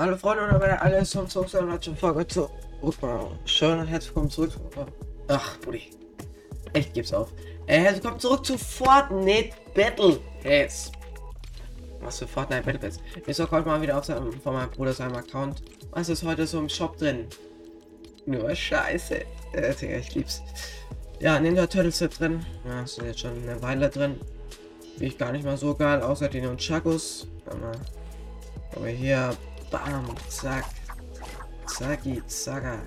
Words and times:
Hallo 0.00 0.16
Freunde 0.16 0.44
und 0.44 0.58
meine 0.58 0.80
alle 0.80 1.04
zum 1.04 1.28
zum 1.28 1.46
Folge 1.94 2.26
zu 2.26 2.48
Schön 3.44 3.80
und 3.80 3.86
herzlich 3.86 4.08
willkommen 4.08 4.30
zurück. 4.30 4.52
Ach, 5.28 5.58
Buddy. 5.58 5.90
Echt 6.72 6.94
gibt's 6.94 7.12
auf. 7.12 7.28
Äh, 7.66 7.80
herzlich 7.80 8.02
willkommen 8.02 8.18
zurück 8.18 8.46
zu 8.46 8.56
Fortnite 8.56 9.50
Battle 9.74 10.18
Pass. 10.42 10.90
Was 12.00 12.18
für 12.18 12.26
Fortnite 12.26 12.62
Battle 12.62 12.78
Pass? 12.78 12.98
Ich 13.26 13.36
sag 13.36 13.50
heute 13.50 13.68
mal 13.68 13.82
wieder 13.82 13.98
auf 13.98 14.06
seinem, 14.06 14.32
von 14.40 14.54
meinem 14.54 14.70
Bruder 14.70 14.94
seinem 14.94 15.16
Account. 15.16 15.60
Was 15.90 16.08
ist 16.08 16.22
heute 16.22 16.46
so 16.46 16.60
im 16.60 16.70
Shop 16.70 16.96
drin? 16.96 17.26
Nur 18.24 18.54
Scheiße. 18.54 19.20
Äh, 19.52 19.98
ich 19.98 20.14
lieb's. 20.14 20.42
Ja, 21.18 21.38
Ninja 21.38 21.66
Turtles 21.66 21.98
sind 21.98 22.18
drin. 22.18 22.46
Ja, 22.66 22.86
sind 22.86 23.04
jetzt 23.04 23.20
schon 23.20 23.32
eine 23.32 23.60
Weile 23.60 23.90
drin. 23.90 24.18
Finde 24.92 25.04
ich 25.04 25.18
gar 25.18 25.30
nicht 25.30 25.44
mal 25.44 25.58
so 25.58 25.74
geil, 25.74 26.00
außer 26.00 26.30
den 26.30 26.58
Chakos. 26.58 27.26
Aber 28.74 28.86
hier 28.86 29.36
Bam, 29.70 30.14
zack. 30.28 30.64
Zacki, 31.66 32.22
zacka. 32.26 32.80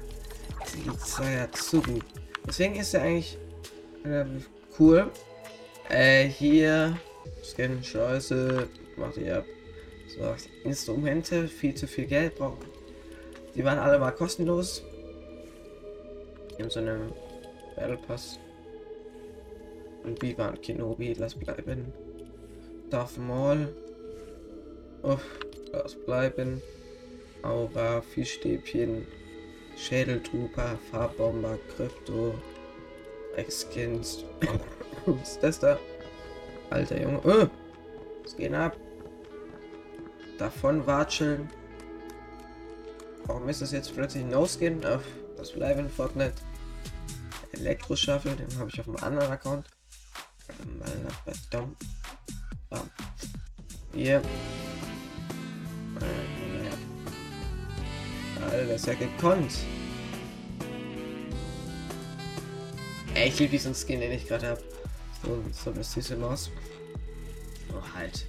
Zacka, 0.98 1.52
zugi. 1.54 2.02
Deswegen 2.46 2.76
ist 2.76 2.94
er 2.94 3.04
eigentlich 3.04 3.38
cool. 4.80 5.10
Äh, 5.90 6.26
hier. 6.27 6.98
Scan, 7.44 7.84
Scheiße. 7.84 8.68
Macht 8.98 9.18
ihr 9.18 9.38
ab. 9.38 9.46
So, 10.08 10.36
Instrumente, 10.64 11.48
viel 11.48 11.74
zu 11.74 11.88
viel 11.88 12.05
Geld 12.05 12.36
brauchen. 12.36 12.66
Die 13.55 13.63
waren 13.63 13.80
alle 13.80 13.98
mal 14.00 14.12
kostenlos. 14.12 14.84
In 16.58 16.70
so 16.70 16.80
einem 16.80 17.13
Battle 17.76 17.98
Pass. 17.98 18.40
Und 20.04 20.22
wie 20.22 20.38
waren 20.38 20.60
Kenobi, 20.62 21.13
lass 21.13 21.34
bleiben. 21.34 21.94
Darth 22.90 23.18
Maul. 23.18 23.74
Uff, 25.02 25.24
lass 25.73 25.95
bleiben. 25.95 26.62
Aura, 27.41 28.02
Fischstäbchen, 28.02 29.05
Schädeltrooper, 29.76 30.77
Farbbomber, 30.90 31.57
Krypto, 31.76 32.34
Exkins. 33.35 34.24
Was 35.05 35.34
ist 35.34 35.44
das 35.44 35.60
da? 35.60 35.79
Alter 36.70 37.01
Junge. 37.01 37.20
Oh, 37.26 37.48
was 38.24 38.35
geht 38.38 38.54
ab? 38.54 38.77
Davon 40.38 40.88
watscheln. 40.88 41.49
Warum 43.26 43.49
ist 43.49 43.62
das 43.62 43.71
jetzt 43.74 43.94
plötzlich 43.94 44.24
No-Skin? 44.26 44.84
Auf 44.85 45.04
das 45.38 45.51
bleiben 45.51 45.90
Fortnite. 45.90 46.35
Elektro-Shuffle, 47.51 48.32
den 48.32 48.57
habe 48.57 48.70
ich 48.70 48.79
auf 48.79 48.88
einem 48.88 48.98
anderen 48.98 49.32
Account. 49.32 49.68
Hier. 53.94 54.21
Alter, 58.54 58.68
das 58.68 58.85
ja 58.85 58.93
gekonnt. 58.93 59.51
Ey, 63.15 63.29
ich 63.29 63.40
liebe 63.40 63.51
diesen 63.51 63.73
Skin, 63.73 63.99
den 63.99 64.12
ich 64.12 64.28
gerade 64.28 64.50
habe. 64.50 64.63
So, 65.23 65.44
so 65.51 65.72
eine 65.72 65.84
süße 65.84 66.16
Maus. 66.18 66.51
Oh, 67.72 67.81
halt. 67.95 68.28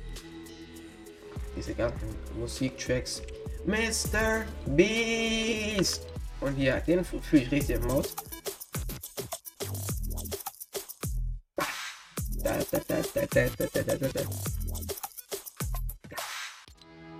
Diese 1.56 1.74
ganzen 1.74 2.08
Musiktracks. 2.38 3.22
Mr. 3.66 4.44
Beast! 4.66 6.06
Und 6.40 6.54
hier, 6.54 6.80
den 6.80 7.04
fühle 7.04 7.42
ich 7.42 7.50
richtig 7.50 7.76
im 7.76 7.86
Maus. 7.86 8.14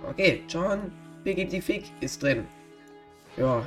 Okay, 0.07 0.43
John 0.47 0.91
Biggity 1.23 1.61
Fig 1.61 1.91
ist 2.01 2.21
drin. 2.21 2.47
Ja, 3.37 3.65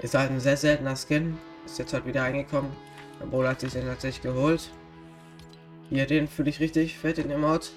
ist 0.00 0.14
halt 0.14 0.30
ein 0.30 0.40
sehr 0.40 0.56
seltener 0.56 0.96
Skin. 0.96 1.38
Ist 1.64 1.78
jetzt 1.78 1.92
halt 1.92 2.06
wieder 2.06 2.22
reingekommen. 2.22 2.72
Mein 3.20 3.30
Bruder 3.30 3.50
hat 3.50 3.60
sich 3.60 3.72
den 3.72 3.86
tatsächlich 3.86 4.22
geholt. 4.22 4.70
Hier, 5.90 6.06
den 6.06 6.26
fühle 6.26 6.50
ich 6.50 6.58
richtig 6.58 6.98
fett 6.98 7.18
in 7.18 7.28
dem 7.28 7.42
Mod. 7.42 7.70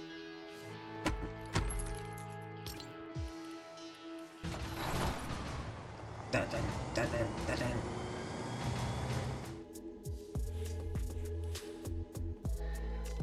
Da, 6.31 6.39
da, 6.39 6.57
da, 6.95 7.01
da, 7.01 7.07
da, 7.47 7.53
da. 7.55 7.65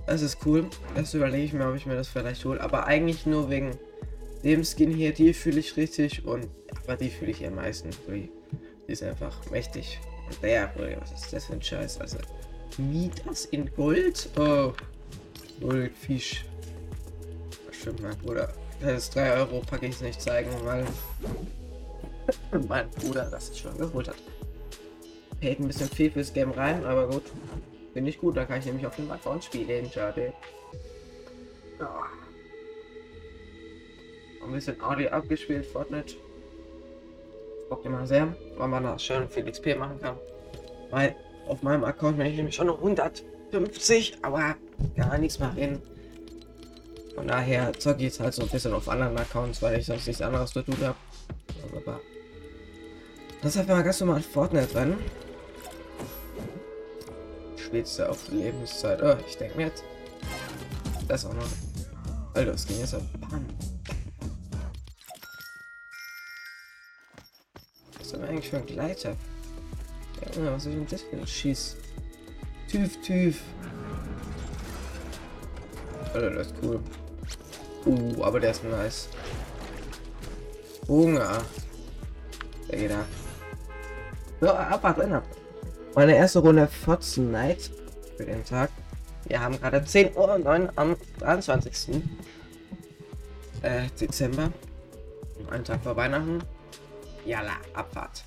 Das 0.06 0.22
ist 0.22 0.44
cool. 0.46 0.68
Das 0.94 1.14
überlege 1.14 1.44
ich 1.44 1.52
mir, 1.52 1.68
ob 1.68 1.74
ich 1.74 1.86
mir 1.86 1.94
das 1.94 2.08
vielleicht 2.08 2.44
hole. 2.44 2.60
Aber 2.60 2.86
eigentlich 2.86 3.26
nur 3.26 3.50
wegen 3.50 3.72
dem 4.44 4.62
Skin 4.64 4.92
hier. 4.92 5.12
Die 5.12 5.34
fühle 5.34 5.58
ich 5.58 5.76
richtig 5.76 6.24
und 6.24 6.48
aber 6.90 6.96
die 6.96 7.08
fühle 7.08 7.30
ich 7.30 7.46
am 7.46 7.54
meisten. 7.54 7.90
Die 8.08 8.28
ist 8.88 9.04
einfach 9.04 9.48
mächtig. 9.48 10.00
Und 10.26 10.42
der, 10.42 10.72
was 11.00 11.12
ist 11.12 11.32
das 11.32 11.46
für 11.46 11.52
ein 11.52 11.62
Scheiß? 11.62 12.00
Also, 12.00 12.18
Mieters 12.78 13.44
in 13.46 13.72
Gold? 13.76 14.28
Oh. 14.36 14.72
Goldfisch. 15.60 16.44
Stimmt, 17.70 18.02
mein 18.02 18.18
Bruder. 18.18 18.52
Das 18.80 19.04
ist 19.04 19.14
3 19.14 19.34
Euro, 19.34 19.60
packe 19.60 19.86
ich 19.86 19.94
es 19.94 20.00
nicht 20.00 20.20
zeigen, 20.20 20.50
weil 20.64 20.84
mein 22.66 22.90
Bruder 22.90 23.28
das 23.30 23.56
schon 23.56 23.78
geholt 23.78 24.08
hat. 24.08 24.16
Hält 25.40 25.60
ein 25.60 25.68
bisschen 25.68 25.88
viel 25.90 26.10
fürs 26.10 26.32
Game 26.32 26.50
rein, 26.50 26.84
aber 26.84 27.06
gut. 27.06 27.22
Finde 27.92 28.10
ich 28.10 28.18
gut, 28.18 28.36
da 28.36 28.44
kann 28.46 28.58
ich 28.58 28.66
nämlich 28.66 28.86
auf 28.86 28.96
dem 28.96 29.08
Account 29.12 29.44
spielen. 29.44 29.88
Schade. 29.92 30.32
Ja. 31.78 32.06
Ein 34.44 34.52
bisschen 34.52 34.82
Audio 34.82 35.08
abgespielt, 35.10 35.66
Fortnite 35.66 36.16
bockt 37.70 37.86
immer 37.86 38.06
sehr, 38.06 38.34
weil 38.58 38.69
man 38.69 38.82
da 38.82 38.98
schön 38.98 39.26
viel 39.28 39.50
XP 39.50 39.78
machen 39.78 39.98
kann. 39.98 40.16
Weil 40.91 41.16
auf 41.47 41.62
meinem 41.62 41.84
Account 41.84 42.19
bin 42.19 42.26
ich 42.26 42.36
nämlich 42.36 42.54
schon 42.54 42.66
noch 42.66 42.78
150, 42.78 44.19
aber 44.20 44.56
gar 44.97 45.16
nichts 45.16 45.38
mehr 45.38 45.53
hin. 45.54 45.80
Von 47.14 47.26
daher 47.26 47.72
zocke 47.72 47.98
ich 47.98 48.04
jetzt 48.04 48.20
halt 48.20 48.34
so 48.34 48.42
ein 48.42 48.48
bisschen 48.48 48.75
auf 48.75 48.88
anderen 48.88 49.16
Accounts, 49.16 49.62
weil 49.62 49.78
ich 49.78 49.86
sonst 49.86 50.06
nichts 50.06 50.20
anderes 50.20 50.50
zu 50.50 50.62
tun 50.62 50.76
habe. 50.82 50.97
Das 53.42 53.56
einfach 53.56 53.76
mal 53.76 53.82
ganz 53.82 54.00
normal 54.00 54.20
Fortnite 54.20 54.75
rennen. 54.75 54.98
Du 57.72 58.09
auf 58.09 58.28
Lebenszeit? 58.30 59.00
Oh, 59.00 59.14
ich 59.28 59.38
denke 59.38 59.56
mir 59.56 59.66
jetzt. 59.66 59.84
Das 61.06 61.25
auch 61.25 61.32
noch. 61.32 61.47
Alter, 62.34 62.53
das 62.53 62.66
ging 62.66 62.80
jetzt 62.80 62.94
ab. 62.94 63.03
Bam. 63.20 63.47
Denn 68.20 68.31
eigentlich 68.31 68.50
für 68.50 68.58
ein 68.58 68.66
Gleiter? 68.66 69.16
Ja, 70.20 70.53
was 70.53 70.66
ist 70.66 70.75
denn 70.75 70.86
das 70.91 71.03
für 71.03 71.16
ein 71.16 71.26
Schieß? 71.26 71.76
Tüf, 72.70 73.00
tüf. 73.03 73.41
Alter, 76.14 76.30
das 76.30 76.47
ist 76.48 76.54
cool. 76.62 76.80
Uh, 77.86 78.22
aber 78.22 78.41
der 78.41 78.50
ist 78.50 78.64
nice. 78.64 79.09
Hunger. 80.86 81.38
Der 82.69 82.78
geht 82.78 82.92
ab. 82.92 83.06
So, 84.41 84.50
ab. 84.50 85.26
Meine 85.94 86.16
erste 86.16 86.41
Runde 86.41 86.69
Night 87.19 87.70
für 88.16 88.25
den 88.25 88.44
Tag. 88.44 88.70
Wir 89.26 89.41
haben 89.41 89.59
gerade 89.59 89.84
10 89.84 90.16
Uhr 90.16 90.38
9 90.38 90.70
am 90.76 90.97
23. 91.19 92.03
Äh, 93.62 93.82
Dezember. 94.00 94.53
Ein 95.50 95.64
Tag 95.64 95.82
vor 95.82 95.97
Weihnachten. 95.97 96.42
Jalla, 97.25 97.56
Abfahrt. 97.75 98.25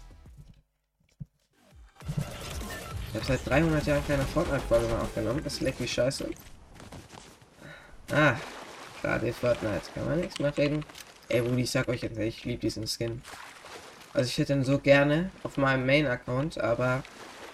Ich 3.10 3.16
habe 3.16 3.26
seit 3.26 3.48
300 3.48 3.86
Jahren 3.86 4.08
keine 4.08 4.24
Fortnite-Folge 4.24 4.88
mehr 4.88 5.02
aufgenommen. 5.02 5.42
Das 5.44 5.62
leckt 5.62 5.80
wie 5.80 5.88
scheiße. 5.88 6.30
Ah, 8.12 8.36
gerade 9.02 9.32
Fortnite. 9.34 9.92
Kann 9.94 10.06
man 10.06 10.20
nichts 10.20 10.40
mehr 10.40 10.56
reden. 10.58 10.86
Ey, 11.30 11.40
Rudi, 11.40 11.62
ich 11.64 11.72
sag 11.72 11.88
euch 11.88 12.02
jetzt, 12.02 12.18
ich 12.18 12.44
liebe 12.44 12.62
diesen 12.62 12.88
Skin. 12.88 13.22
Also 14.14 14.28
ich 14.28 14.38
hätte 14.38 14.54
ihn 14.54 14.64
so 14.64 14.78
gerne 14.80 15.32
auf 15.44 15.58
meinem 15.58 15.86
Main-Account, 15.86 16.60
aber 16.60 17.04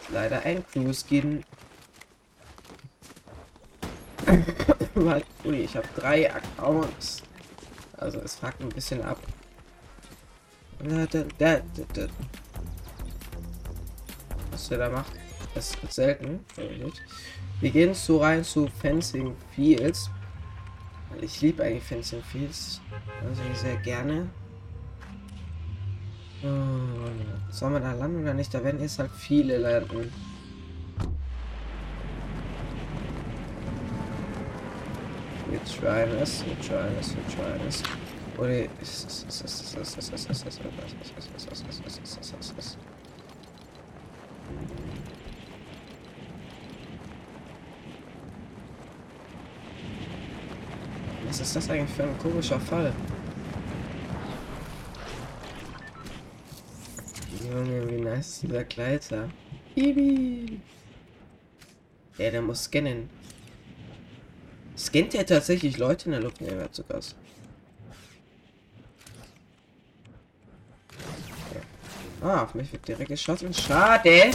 leider 0.09 0.41
ein 0.43 0.65
Crew-Skin. 0.67 1.43
Rudi, 5.45 5.61
ich 5.61 5.75
habe 5.75 5.87
drei 5.95 6.33
Accounts. 6.33 7.23
Also 7.97 8.19
es 8.19 8.35
fragt 8.35 8.61
ein 8.61 8.69
bisschen 8.69 9.01
ab. 9.01 9.19
Der, 10.81 11.07
der, 11.07 11.25
der, 11.37 12.09
Was 14.51 14.69
der 14.69 14.77
da 14.77 14.89
macht, 14.89 15.11
das 15.53 15.75
ist 15.83 15.93
selten. 15.93 16.39
Wir 17.59 17.71
gehen 17.71 17.93
so 17.93 18.19
rein 18.19 18.43
zu 18.43 18.67
Fencing 18.67 19.35
Fields. 19.53 20.09
Ich 21.21 21.41
liebe 21.41 21.63
eigentlich 21.63 21.83
Fencing 21.83 22.23
Fields. 22.23 22.81
Also 23.21 23.41
sehr 23.61 23.75
gerne. 23.77 24.29
Oh, 26.43 27.51
soll 27.51 27.71
man 27.71 27.81
da 27.81 27.91
landen 27.91 28.21
oder 28.21 28.33
nicht? 28.33 28.53
Da 28.53 28.63
werden 28.63 28.79
jetzt 28.79 28.99
halt 28.99 29.11
viele 29.11 29.57
landen. 29.57 30.13
Wir 35.49 35.63
try 35.65 36.09
es, 36.21 36.45
wir 36.45 36.57
try 36.61 36.87
es, 36.99 37.15
wir 37.15 37.27
try 37.27 37.67
es. 37.67 37.83
Oder. 38.39 38.65
Was 51.25 51.39
ist 51.41 51.55
das 51.55 51.69
eigentlich 51.69 51.89
für 51.89 52.03
ein 52.03 52.17
komischer 52.17 52.59
Fall? 52.59 52.93
Junge, 57.51 57.89
wie 57.89 58.01
nice 58.01 58.27
ist 58.27 58.43
dieser 58.43 58.63
Gleiter. 58.63 59.29
Bibi. 59.75 60.61
Ja, 62.17 62.31
der 62.31 62.41
muss 62.41 62.63
scannen. 62.63 63.09
Scannt 64.77 65.13
er 65.13 65.25
tatsächlich 65.25 65.77
Leute 65.77 66.05
in 66.05 66.11
der 66.11 66.21
Luft? 66.21 66.39
Ne, 66.41 66.51
er 66.51 66.71
zu 66.71 66.83
Gast. 66.83 67.15
Ah, 72.21 72.43
auf 72.43 72.53
mich 72.53 72.71
wird 72.73 72.85
direkt 72.87 73.09
geschossen. 73.09 73.53
Schade. 73.53 74.31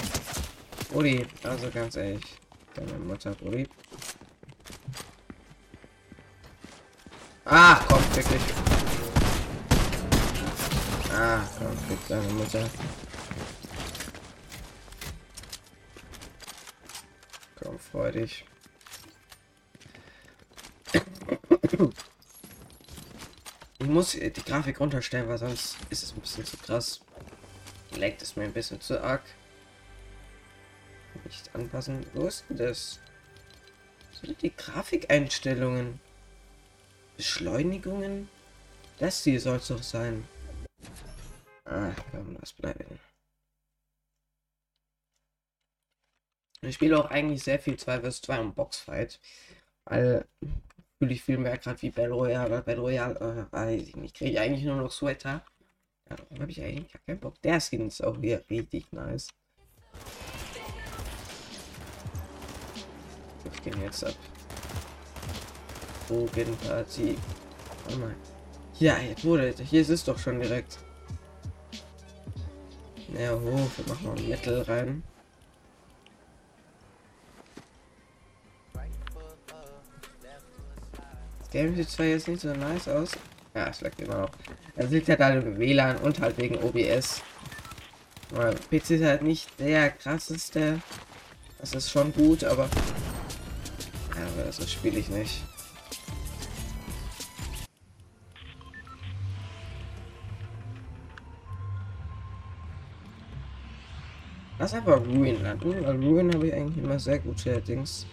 Uli, 0.92 1.26
also 1.42 1.70
ganz 1.70 1.96
ehrlich. 1.96 2.24
Deine 2.74 2.94
Mutter, 2.94 3.32
Brudi. 3.34 3.68
Ah, 7.44 7.78
komm, 7.86 8.02
wirklich. 8.14 8.42
Ah, 11.12 11.40
komm, 11.58 11.76
fick 11.88 12.08
deine 12.08 12.32
Mutter. 12.32 12.70
Komm, 17.62 17.78
freu 17.78 18.10
dich. 18.12 18.46
Ich 23.78 23.86
muss 23.86 24.12
die 24.12 24.32
Grafik 24.32 24.80
runterstellen, 24.80 25.28
weil 25.28 25.38
sonst 25.38 25.76
ist 25.90 26.02
es 26.02 26.12
ein 26.12 26.20
bisschen 26.20 26.46
zu 26.46 26.56
krass. 26.56 27.00
Leckt 27.96 28.22
es 28.22 28.36
mir 28.36 28.44
ein 28.44 28.52
bisschen 28.52 28.80
zu 28.80 29.02
arg. 29.02 29.22
Nicht 31.24 31.54
anpassen. 31.54 32.04
Wo 32.12 32.26
ist 32.26 32.44
denn 32.48 32.56
das? 32.56 33.00
Sind 34.20 34.40
die 34.42 34.54
Grafikeinstellungen? 34.54 36.00
Beschleunigungen? 37.16 38.28
Das 38.98 39.22
hier 39.22 39.40
soll 39.40 39.56
es 39.56 39.68
doch 39.68 39.82
sein. 39.82 40.26
Ach 41.64 41.96
komm, 42.10 42.36
lass 42.40 42.52
bleiben. 42.52 42.98
Ich 46.62 46.76
spiele 46.76 46.98
auch 46.98 47.10
eigentlich 47.10 47.42
sehr 47.42 47.58
viel 47.58 47.76
2 47.76 48.00
vs 48.00 48.22
2 48.22 48.40
und 48.40 48.54
Boxfight. 48.54 49.20
Weil 49.84 50.26
fühle 50.98 51.12
ich 51.12 51.22
viel 51.22 51.38
mehr 51.38 51.58
gerade 51.58 51.80
wie 51.82 51.90
Battle 51.90 52.14
Royale. 52.14 52.62
Battle 52.62 52.80
Royale, 52.80 53.48
äh, 53.50 53.52
weiß 53.52 53.82
ich 53.82 53.96
nicht. 53.96 54.16
Kriege 54.16 54.30
ich 54.32 54.40
eigentlich 54.40 54.64
nur 54.64 54.76
noch 54.76 54.90
Sweater. 54.90 55.44
Ja, 56.10 56.16
habe 56.40 56.50
ich 56.50 56.62
eigentlich 56.62 56.92
gar 56.92 57.02
keinen 57.06 57.20
Bock. 57.20 57.40
Der 57.42 57.60
Skin 57.60 57.86
ist 57.86 58.04
auch 58.04 58.16
hier 58.20 58.42
richtig 58.50 58.92
nice. 58.92 59.28
Ich 63.52 63.62
gehe 63.62 63.76
jetzt 63.82 64.04
ab. 64.04 64.14
Bogenparty. 66.08 67.16
Oh 67.90 67.96
mein. 67.96 68.16
Ja, 68.78 68.96
wurde. 69.22 69.54
Hier 69.62 69.80
ist 69.80 69.90
es 69.90 70.04
doch 70.04 70.18
schon 70.18 70.40
direkt. 70.40 70.78
Ja, 73.16 73.32
hoch. 73.32 73.70
Wir 73.76 73.88
machen 73.88 74.06
noch 74.06 74.20
Metal 74.20 74.62
rein. 74.62 75.02
Game 81.50 81.76
sieht 81.76 81.88
zwar 81.88 82.06
jetzt 82.06 82.26
nicht 82.26 82.40
so 82.40 82.52
nice 82.52 82.88
aus. 82.88 83.12
Ja, 83.54 83.68
es 83.68 83.80
leckt 83.80 84.00
immer 84.00 84.22
noch. 84.22 84.30
Es 84.76 84.90
liegt 84.90 85.08
alle 85.20 85.40
im 85.40 85.58
WLAN 85.58 85.98
und 85.98 86.20
halt 86.20 86.36
wegen 86.36 86.56
OBS. 86.56 87.22
Weil 88.30 88.54
PC 88.54 88.90
ist 88.90 89.04
halt 89.04 89.22
nicht 89.22 89.48
der 89.60 89.90
krasseste. 89.90 90.80
Das 91.60 91.74
ist 91.74 91.90
schon 91.90 92.12
gut, 92.12 92.42
aber. 92.42 92.68
Ja, 94.16 94.26
aber 94.34 94.44
das 94.46 94.70
spiele 94.70 94.98
ich 94.98 95.08
nicht. 95.08 95.44
Lass 104.58 104.74
einfach 104.74 105.00
Ruin 105.00 105.36
weil 105.42 106.04
Ruin 106.04 106.32
habe 106.32 106.46
ich 106.46 106.54
eigentlich 106.54 106.82
immer 106.82 106.98
sehr 106.98 107.18
gute 107.18 107.60
Dings. 107.60 108.06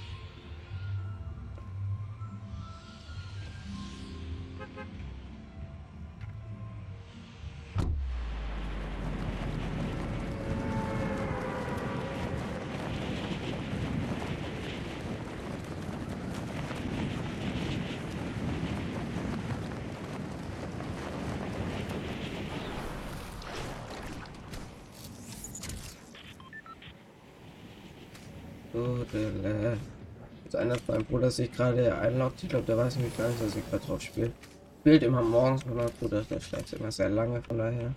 Jetzt 30.44 30.56
einer 30.56 30.76
von 30.76 30.96
meinem 30.96 31.06
Bruder 31.06 31.30
sich 31.30 31.52
gerade 31.52 31.94
einloggt. 31.98 32.44
Ich 32.44 32.50
glaube, 32.50 32.66
der 32.66 32.78
weiß 32.78 32.96
nämlich 32.96 33.18
gar 33.18 33.28
nicht, 33.28 33.42
dass 33.42 33.56
ich 33.56 33.70
gerade 33.70 33.86
drauf 33.86 34.02
spiele. 34.02 34.32
Spielt 34.80 35.04
immer 35.04 35.22
morgens 35.22 35.66
mit 35.66 35.76
meinem 35.76 35.92
Bruder, 36.00 36.24
der 36.24 36.40
schlägt 36.40 36.74
immer 36.74 36.92
sehr 36.92 37.10
lange, 37.10 37.42
von 37.42 37.58
daher. 37.58 37.94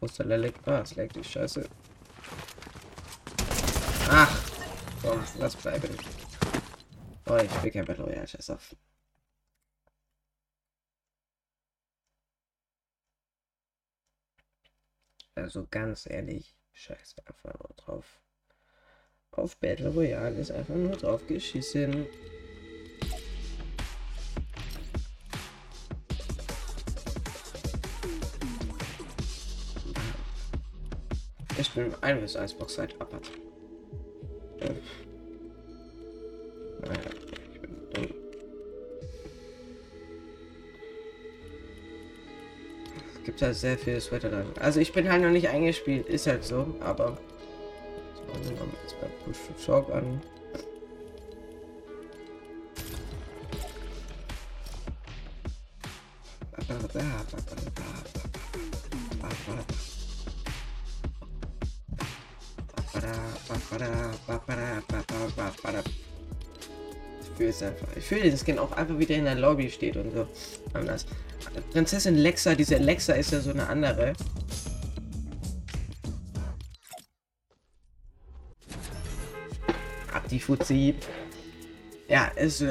Wo 0.00 0.06
ist 0.06 0.18
der 0.18 0.26
Lelek? 0.26 0.54
Ah, 0.66 0.80
es 0.80 0.96
leckt 0.96 1.16
die 1.16 1.24
Scheiße. 1.24 1.68
Ach! 4.10 4.40
Komm, 5.02 5.20
lass 5.38 5.56
bleiben. 5.56 5.88
Oh, 7.26 7.36
ich 7.36 7.62
will 7.62 7.70
kein 7.70 7.84
Battle 7.84 8.04
Royale, 8.04 8.26
scheiß 8.26 8.50
auf. 8.50 8.74
Also 15.34 15.66
ganz 15.70 16.06
ehrlich, 16.08 16.56
scheiß 16.72 17.16
einfach 17.26 17.54
nur 17.58 17.74
drauf. 17.76 18.20
Auf 19.32 19.56
Battle 19.56 19.88
Royale 19.88 20.36
ist 20.36 20.52
einfach 20.52 20.76
nur 20.76 20.96
drauf 20.96 21.26
geschissen. 21.26 22.06
Ich 31.58 31.70
bin 31.72 31.92
ein 32.00 32.20
bis 32.20 32.36
Eisbox 32.36 32.74
seit 32.74 33.00
Abad. 33.00 33.30
Halt 43.44 43.56
sehr 43.56 43.78
viel 43.78 44.00
Sweater 44.00 44.30
dann. 44.30 44.46
Also 44.58 44.80
ich 44.80 44.92
bin 44.92 45.10
halt 45.10 45.22
noch 45.22 45.30
nicht 45.30 45.48
eingespielt, 45.48 46.08
ist 46.08 46.26
halt 46.26 46.44
so, 46.44 46.74
aber 46.80 47.16
so, 48.42 48.50
wir 48.50 48.56
jetzt 48.82 49.00
bei 49.00 49.06
Push 49.24 49.64
Talk 49.64 49.90
an. 49.90 50.20
Ich 67.20 67.36
fühle 67.36 67.50
es 67.50 67.62
einfach. 67.62 67.88
Ich 67.96 68.04
fühle 68.04 68.22
den 68.22 68.38
Skin 68.38 68.58
auch 68.58 68.72
einfach 68.72 68.98
wieder 68.98 69.16
in 69.16 69.24
der 69.24 69.34
Lobby 69.34 69.68
steht 69.68 69.96
und 69.96 70.12
so. 70.12 70.26
Anders. 70.72 71.04
Prinzessin 71.72 72.16
Lexa, 72.16 72.54
diese 72.54 72.76
Lexa 72.76 73.14
ist 73.14 73.32
ja 73.32 73.40
so 73.40 73.50
eine 73.50 73.66
andere. 73.66 74.12
Ab 80.12 80.28
die 80.30 80.40
Fuzzi. 80.40 80.94
Ja, 82.08 82.26
ist. 82.36 82.62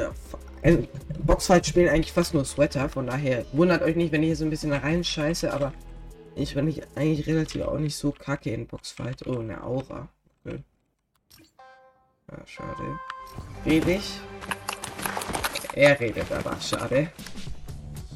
Äh, 0.62 0.88
Boxfight 1.26 1.68
spielen 1.68 1.90
eigentlich 1.90 2.14
fast 2.14 2.34
nur 2.34 2.46
Sweater, 2.46 2.88
von 2.88 3.08
daher 3.08 3.46
wundert 3.52 3.82
euch 3.82 3.98
nicht, 3.98 4.14
wenn 4.14 4.24
ich 4.24 4.28
hier 4.28 4.36
so 4.38 4.46
ein 4.46 4.50
bisschen 4.50 4.72
rein 4.72 5.04
scheiße, 5.04 5.54
aber 5.54 5.74
ich 6.36 6.56
bin 6.56 6.66
nicht, 6.66 6.88
eigentlich 6.96 7.28
relativ 7.28 7.64
auch 7.64 7.78
nicht 7.78 7.96
so 7.96 8.12
kacke 8.12 8.52
in 8.52 8.66
Boxfight. 8.66 9.28
Oh, 9.28 9.40
eine 9.40 9.62
Aura. 9.64 10.08
Okay. 10.46 10.64
Ja, 12.32 12.48
schade. 12.48 13.00
Rede 13.66 13.92
ich? 13.94 14.20
Er 15.74 16.00
redet 16.00 16.32
aber, 16.32 16.60
schade. 16.60 17.12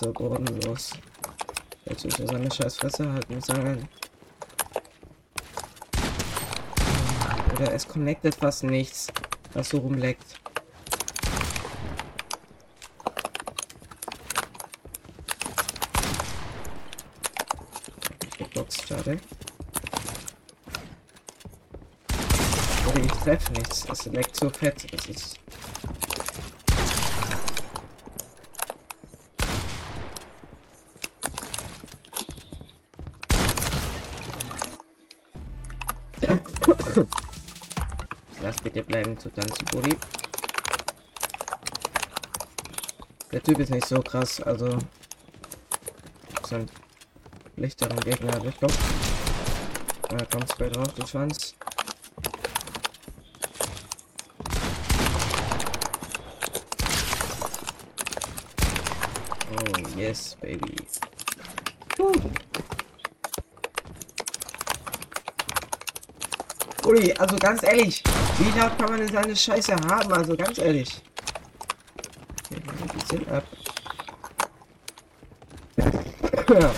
So 0.00 0.12
bodenlos. 0.12 0.92
Jetzt 1.86 2.04
muss 2.04 2.20
er 2.20 2.28
seine 2.28 2.48
scheiß 2.48 2.76
Fresse 2.76 3.12
halten 3.12 3.40
sein. 3.40 3.88
Oder 7.52 7.72
es 7.74 7.88
connectet 7.88 8.36
fast 8.36 8.62
nichts, 8.62 9.08
was 9.54 9.70
so 9.70 9.78
rumleckt. 9.78 10.38
Box, 18.54 18.86
schade. 18.86 19.18
Oder 22.86 23.00
ich 23.00 23.12
treffe 23.24 23.52
nichts. 23.54 23.84
Es 23.90 24.06
leckt 24.06 24.36
so 24.36 24.48
fett. 24.48 24.86
Es 24.92 25.06
ist. 25.06 25.47
Lass 38.40 38.56
bitte 38.62 38.82
bleiben 38.82 39.18
zu 39.18 39.30
tanzen, 39.30 39.64
Buddy. 39.72 39.96
Der 43.32 43.42
Typ 43.42 43.58
ist 43.58 43.70
nicht 43.70 43.86
so 43.86 44.00
krass, 44.00 44.40
also 44.40 44.78
sind 46.46 46.70
lichteren 47.56 48.00
Gegner 48.00 48.32
erwischt. 48.32 48.58
Komm. 48.60 48.70
Da 50.08 50.24
kommt 50.24 50.56
bei 50.58 50.68
drauf, 50.70 50.88
du 50.94 51.06
Schwanz. 51.06 51.54
Oh 59.52 59.98
yes, 59.98 60.36
baby. 60.40 60.76
Uh. 61.98 62.12
Ui, 66.86 67.12
also 67.18 67.36
ganz 67.36 67.62
ehrlich, 67.62 68.02
wie 68.38 68.58
laut 68.58 68.78
kann 68.78 68.90
man 68.90 68.98
denn 68.98 69.12
seine 69.12 69.36
Scheiße 69.36 69.74
haben? 69.74 70.12
Also 70.12 70.36
ganz 70.36 70.58
ehrlich. 70.58 71.02
Okay, 72.50 72.62
wir 72.94 73.06
sind 73.06 73.28
ab. 73.28 73.44
Ja. 76.48 76.70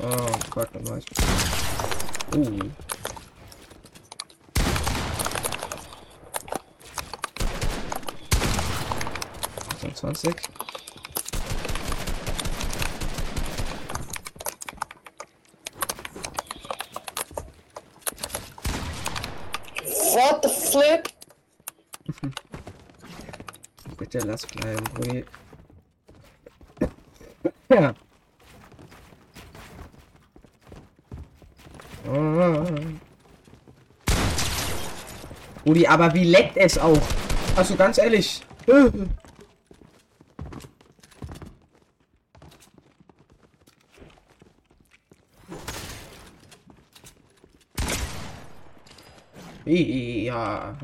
Oh, 0.00 0.28
fuck, 0.54 0.74
nochmal. 0.74 1.00
Uh. 2.36 2.70
Zwanzig. 9.94 10.36
Bitte 23.96 24.18
lass 24.20 24.46
bleiben, 24.46 24.84
Rui. 24.96 25.24
Ja. 27.68 27.94
Rudi, 35.66 35.86
aber 35.86 36.14
wie 36.14 36.24
leckt 36.24 36.56
es 36.56 36.78
auch? 36.78 37.02
Also 37.56 37.76
ganz 37.76 37.98
ehrlich. 37.98 38.42
Ja. 49.68 50.74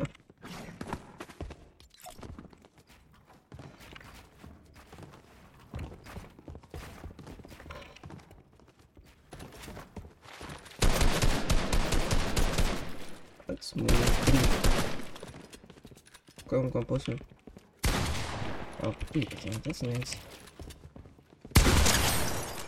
Als 13.46 13.74
Moni. 13.74 13.88
Pushen. 16.94 17.18
Oh, 18.84 18.92
wie 19.12 19.24
geht 19.24 19.66
das 19.66 19.80
denn 19.80 19.96
jetzt? 19.96 20.16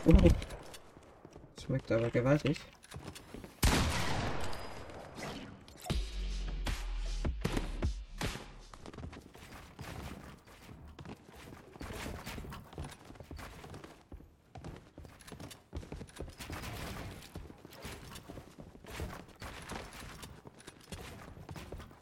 Oh. 0.05 0.29
Schmeckt 1.63 1.93
aber 1.93 2.11
gewaltig. 2.11 2.59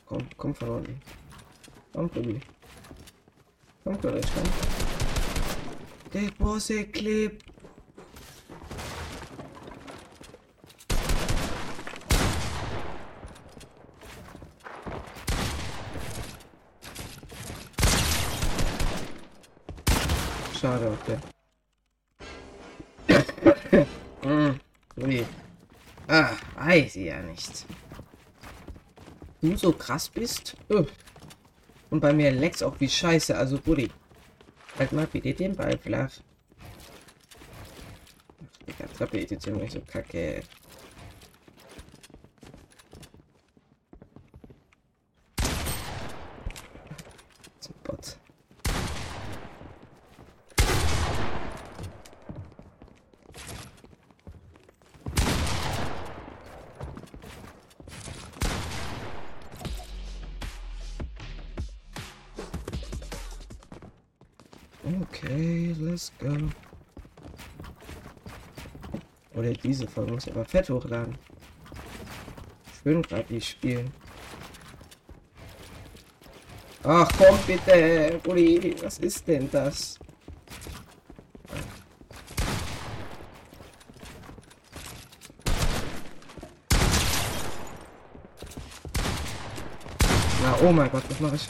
Komm, 0.07 0.27
komm 0.39 0.55
von 0.55 0.69
unten. 0.71 1.14
Komm, 1.95 2.11
Tobi. 2.11 2.41
Komm, 3.85 4.01
Courage, 4.01 4.27
komm. 4.35 4.45
Deposit 6.13 6.93
Clip. 6.93 7.41
Schade, 20.61 20.91
okay. 20.91 21.19
Tobi. 24.97 25.25
Ah, 26.09 26.31
weiß 26.57 26.97
ich 26.97 27.07
ja 27.07 27.23
nicht 27.23 27.65
du 29.45 29.57
so 29.57 29.73
krass 29.73 30.09
bist. 30.09 30.57
Öh. 30.71 30.85
Und 31.95 32.01
bei 32.01 32.13
mir 32.13 32.33
leckt's 32.33 32.61
auch 32.61 32.75
wie 32.81 32.89
scheiße. 32.89 33.37
Also, 33.37 33.57
Buddy. 33.57 33.89
Halt 34.81 34.91
mal 34.91 35.07
bitte 35.07 35.33
den 35.33 35.55
Ball 35.55 35.79
flach. 35.79 36.11
Die 38.67 38.73
ganze 38.77 39.07
Petition 39.07 39.59
nicht 39.59 39.75
so 39.75 39.81
kacke. 39.81 40.43
Okay, 65.01 65.75
let's 65.81 66.13
go. 66.21 66.37
Oder 69.35 69.53
diese 69.53 69.89
Folge 69.89 70.13
muss 70.13 70.27
ich 70.27 70.33
aber 70.33 70.45
fett 70.45 70.71
hochladen. 70.71 71.19
Schön 72.83 73.03
gerade 73.03 73.25
die 73.25 73.41
spielen. 73.41 73.93
Ach 76.85 77.09
komm 77.19 77.39
bitte, 77.47 78.21
Uli, 78.29 78.77
was 78.83 78.99
ist 78.99 79.27
denn 79.27 79.51
das? 79.51 79.99
Na, 90.43 90.57
oh 90.63 90.73
mein 90.73 90.91
Gott, 90.91 91.03
was 91.09 91.21
mache 91.21 91.37
ich? 91.37 91.49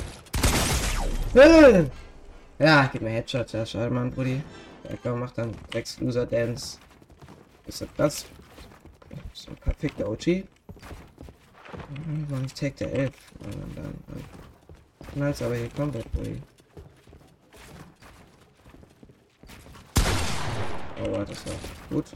Äh! 1.35 1.91
Ja, 2.59 2.89
gib 2.93 3.03
mir 3.03 3.11
Headshot. 3.11 3.53
Ja, 3.53 3.67
schade, 3.67 3.91
Mann, 3.91 4.11
Brudi. 4.11 4.43
Ja, 4.85 4.97
komm, 5.03 5.21
mach 5.21 5.33
dann 5.33 5.53
Rex 5.73 5.99
Loser 5.99 6.27
Dance. 6.27 6.79
Ist 7.67 7.81
das 7.81 7.89
das? 7.97 8.27
So 9.33 9.53
perfekter 9.55 10.09
OG. 10.09 10.27
Ist 12.45 12.59
Tag 12.59 12.77
der 12.77 12.93
11? 12.93 13.15
Und 13.41 13.77
dann, 13.77 13.95
knallt's 15.13 15.43
aber 15.43 15.57
hier 15.57 15.69
komplett, 15.71 16.11
Brudi. 16.13 16.41
Oh, 21.03 21.25
das 21.27 21.47
war 21.47 21.55
gut. 21.91 22.07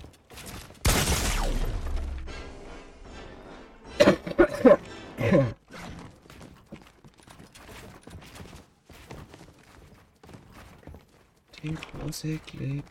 Große 12.00 12.38
Clip. 12.46 12.84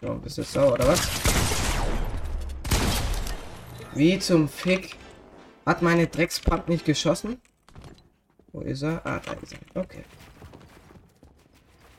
So, 0.00 0.14
bist 0.14 0.38
du 0.38 0.42
sauer, 0.42 0.74
oder 0.74 0.88
was? 0.88 1.08
Wie 3.94 4.18
zum 4.18 4.48
Fick? 4.48 4.96
Hat 5.64 5.82
meine 5.82 6.06
Dreckspump 6.06 6.68
nicht 6.68 6.84
geschossen? 6.84 7.40
Wo 8.52 8.60
ist 8.60 8.82
er? 8.82 9.04
Ah, 9.04 9.20
da 9.24 9.32
ist 9.32 9.54
er. 9.54 9.82
Okay. 9.82 10.04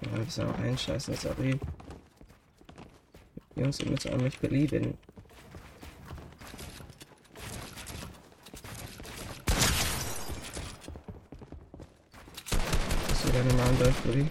Ja, 0.02 0.24
ist 0.24 0.38
ja 0.38 0.46
noch 0.46 0.60
ein 0.60 0.78
Scheiß, 0.78 1.06
sorry. 1.06 1.60
Jungs, 3.56 3.80
ihr 3.80 3.90
müsst 3.90 4.08
an 4.08 4.24
mich 4.24 4.40
belieben. 4.40 4.98
Durch, 13.76 13.96
Buddy? 13.98 14.26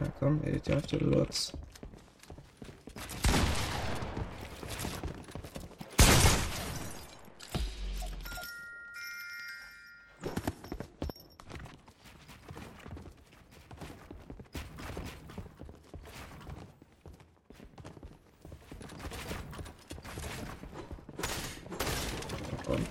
Ja, 0.00 0.06
komm, 0.18 0.42
edit 0.44 0.72
auf 0.72 0.86
du 0.86 0.96
Lutz. 0.98 1.52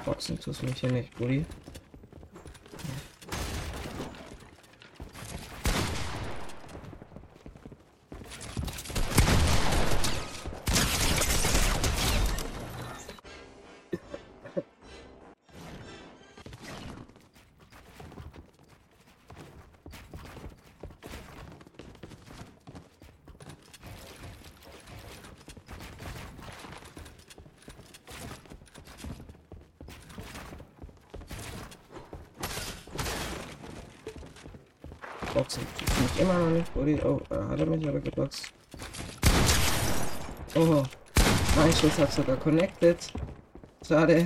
Boxen 0.06 0.40
tust 0.40 0.62
du 0.62 0.66
mich 0.68 0.80
hier 0.80 0.92
nicht, 0.92 1.18
Buddy. 1.18 1.46
Boxen 35.48 35.66
mich 36.02 36.20
immer 36.20 36.34
noch 36.34 36.50
nicht, 36.50 36.74
Buddy. 36.74 37.00
Oh, 37.06 37.22
äh, 37.30 37.36
hat 37.36 37.60
er 37.60 37.66
mich 37.66 37.88
aber 37.88 38.02
geboxt. 38.02 38.52
Oh, 40.56 40.84
mein 41.56 41.74
Schuss 41.74 41.98
hat 42.00 42.12
sogar 42.12 42.36
connected. 42.36 42.98
Schade. 43.88 44.26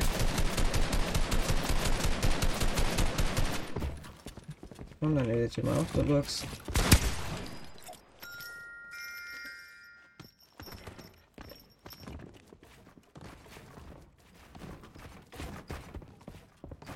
Und 5.02 5.16
dann 5.16 5.30
edit 5.30 5.56
ich 5.56 5.64
mal 5.64 5.78
auf 5.78 5.92
der 5.94 6.04
Box. 6.04 6.44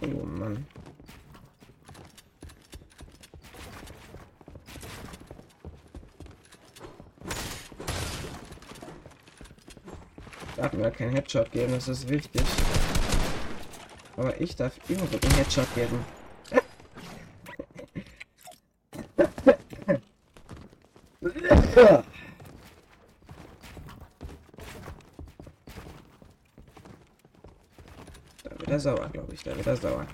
Oh 0.01 0.25
Mann. 0.25 0.65
darf 10.65 10.73
mir 10.73 10.91
keinen 10.91 11.14
Headshot 11.25 11.51
geben, 11.51 11.73
das 11.73 11.87
ist 11.87 12.07
wichtig. 12.07 12.43
Aber 14.15 14.39
ich 14.39 14.55
darf 14.55 14.73
immer 14.87 15.05
den 15.07 15.31
Headshot 15.31 15.73
geben. 15.73 16.05
Da 28.43 28.51
wird 28.59 28.69
er 28.69 28.79
sauer, 28.79 29.09
glaube 29.09 29.33
ich. 29.33 29.41
Da 29.41 29.55
wird 29.55 29.65
er 29.65 29.77
sauer. 29.77 30.05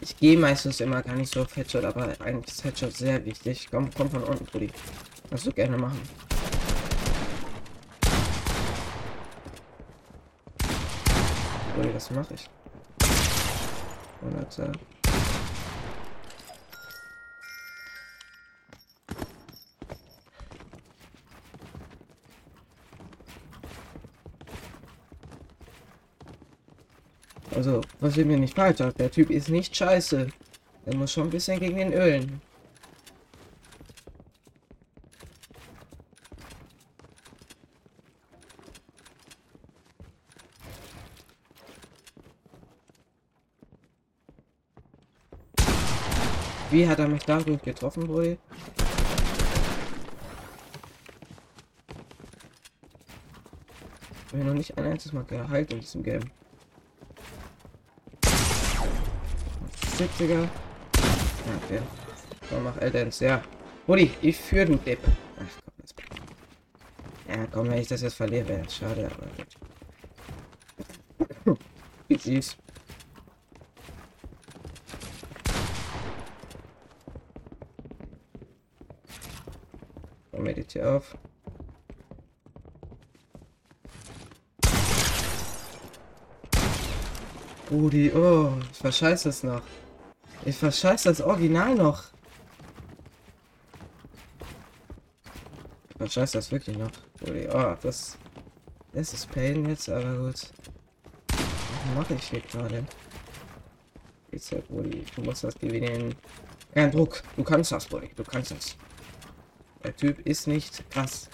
Ich 0.00 0.16
gehe 0.16 0.38
meistens 0.38 0.80
immer 0.80 1.02
gar 1.02 1.16
nicht 1.16 1.34
so 1.34 1.42
auf 1.42 1.56
Headshot, 1.56 1.84
aber 1.84 2.14
eigentlich 2.20 2.54
ist 2.54 2.62
Headshot 2.64 2.92
sehr 2.92 3.24
wichtig. 3.24 3.66
Komm, 3.72 3.90
komm 3.92 4.08
von 4.08 4.22
unten, 4.22 4.44
Brudi. 4.44 4.70
Kannst 5.28 5.46
du 5.46 5.52
gerne 5.52 5.76
machen. 5.76 6.00
Brudi, 11.82 11.94
was 11.94 12.10
mache 12.10 12.34
ich? 12.34 12.48
100. 14.22 14.78
Also, 27.54 27.80
was 28.00 28.16
ihr 28.16 28.26
mir 28.26 28.38
nicht 28.38 28.54
falsch 28.54 28.78
sagt, 28.78 29.00
der 29.00 29.10
Typ 29.10 29.30
ist 29.30 29.48
nicht 29.48 29.74
scheiße. 29.76 30.28
Er 30.86 30.94
muss 30.94 31.12
schon 31.12 31.24
ein 31.24 31.30
bisschen 31.30 31.58
gegen 31.58 31.76
den 31.76 31.92
Ölen. 31.92 32.40
Wie 46.72 46.88
hat 46.88 46.98
er 46.98 47.06
mich 47.06 47.22
dadurch 47.24 47.60
getroffen, 47.60 48.08
wohl? 48.08 48.38
Ich 54.26 54.32
habe 54.32 54.44
noch 54.44 54.54
nicht 54.54 54.78
ein 54.78 54.86
einziges 54.86 55.12
Mal 55.12 55.24
geheilt 55.24 55.70
in 55.70 55.80
diesem 55.80 56.02
Game. 56.02 56.22
70er. 59.98 60.30
Ja, 60.30 60.48
okay. 61.62 61.82
Komm, 62.48 62.64
mach 62.64 62.78
Eldens, 62.78 63.20
ja. 63.20 63.42
Rudi, 63.86 64.10
ich 64.22 64.38
führe 64.38 64.64
den 64.64 64.82
Dip. 64.82 65.00
Ach 65.36 65.42
komm, 65.62 65.74
das 65.76 65.94
Ja, 67.28 67.46
komm, 67.52 67.68
wenn 67.68 67.80
ich 67.80 67.88
das 67.88 68.00
jetzt 68.00 68.14
verliere, 68.14 68.48
wäre 68.48 68.70
schade, 68.70 69.10
aber 69.14 69.26
gut. 71.46 71.58
Wie 72.08 72.16
süß. 72.16 72.56
Komm, 80.72 80.82
meditiere 80.82 80.96
auf. 80.96 81.16
Rudi, 87.70 88.12
oh, 88.12 88.52
ich 88.70 88.78
verscheiß 88.78 89.22
das 89.22 89.42
noch. 89.42 89.62
Ich 90.44 90.56
verscheiß 90.56 91.04
das 91.04 91.20
Original 91.20 91.74
noch. 91.74 92.04
Ich 95.90 95.96
verscheiß 95.96 96.32
das 96.32 96.52
wirklich 96.52 96.76
noch. 96.76 96.90
Rudi, 97.26 97.48
oh, 97.52 97.76
das... 97.82 98.18
Das 98.92 99.14
ist 99.14 99.30
Pain 99.30 99.66
jetzt, 99.70 99.88
aber 99.88 100.14
gut. 100.18 100.52
Was 101.28 101.94
mache 101.96 102.12
ich 102.14 102.24
hier 102.24 102.40
gerade? 102.40 102.84
Jetzt 104.30 104.52
halt, 104.52 104.68
Rudi, 104.68 105.02
du 105.16 105.22
musst 105.22 105.44
das 105.44 105.54
gewinnen. 105.54 106.14
Kein 106.74 106.90
Druck. 106.90 107.22
Du 107.34 107.42
kannst 107.42 107.72
das, 107.72 107.90
Rudi, 107.90 108.10
du 108.14 108.22
kannst 108.22 108.50
das. 108.50 108.76
Der 109.84 109.96
Typ 109.96 110.26
ist 110.26 110.46
nicht 110.46 110.88
krass. 110.90 111.28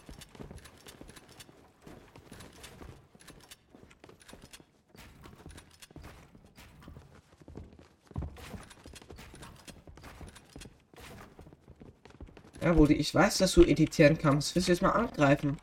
Ja, 12.61 12.73
Rudi, 12.73 12.95
ich 12.95 13.15
weiß, 13.15 13.39
dass 13.39 13.53
du 13.53 13.63
editieren 13.63 14.19
kannst. 14.19 14.55
Willst 14.55 14.69
du 14.69 14.73
jetzt 14.73 14.83
mal 14.83 14.91
angreifen? 14.91 15.59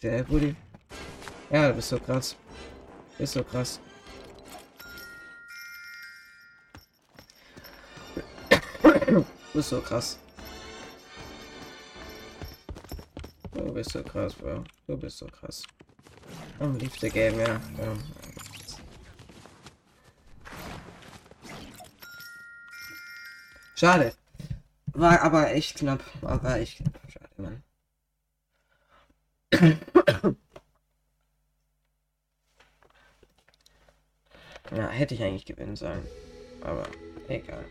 Komm, 0.00 0.10
mach 0.10 0.22
weg, 0.22 0.26
der 0.28 0.28
Rudi. 0.28 0.56
Ja, 1.50 1.68
du 1.68 1.74
bist 1.74 1.88
so 1.88 1.98
krass. 1.98 2.36
Ist 3.18 3.32
so 3.32 3.42
krass. 3.42 3.80
Du 9.06 9.24
bist 9.54 9.68
so 9.70 9.80
krass. 9.80 10.18
Du 13.52 13.72
bist 13.72 13.92
so 13.92 14.02
krass, 14.02 14.34
Bro. 14.34 14.64
Du 14.86 14.96
bist 14.96 15.18
so 15.18 15.26
krass. 15.26 15.62
Am 16.60 16.76
liebste 16.76 17.08
Game, 17.10 17.38
ja. 17.40 17.46
ja. 17.46 17.60
Schade. 23.74 24.12
War 24.92 25.20
aber 25.22 25.52
echt 25.52 25.78
knapp. 25.78 26.02
War, 26.20 26.42
war 26.42 26.58
echt 26.58 26.78
knapp. 26.78 27.00
Schade, 27.08 27.28
Mann. 27.36 27.62
Ja, 34.76 34.88
hätte 34.88 35.14
ich 35.14 35.22
eigentlich 35.22 35.46
gewinnen 35.46 35.76
sollen. 35.76 36.06
Aber 36.60 36.82
egal. 37.28 37.64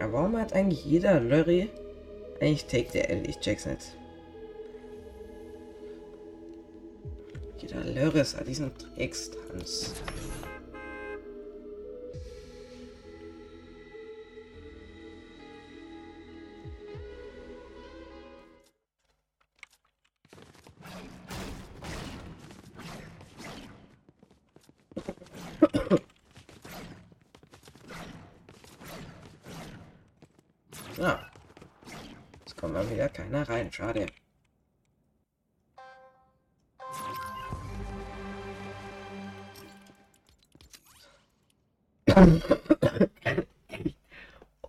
Aber 0.00 0.12
warum 0.12 0.36
hat 0.36 0.52
eigentlich 0.52 0.84
jeder 0.84 1.20
Lurry 1.20 1.68
eigentlich 2.40 2.66
Take 2.66 2.92
der 2.92 3.10
L? 3.10 3.28
Ich 3.28 3.40
check's 3.40 3.66
nicht. 3.66 3.96
Jeder 7.58 7.84
Lurry 7.84 8.20
hat 8.20 8.46
diesen 8.46 8.72
Dreckstanz. 8.74 9.94
Ja. 10.06 10.27
Schade. 33.78 34.06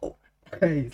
oh, 0.03 0.15
crazy. 0.51 0.91